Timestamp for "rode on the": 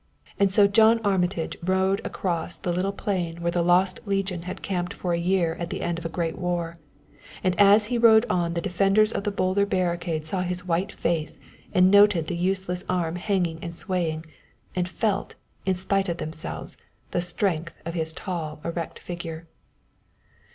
7.99-8.61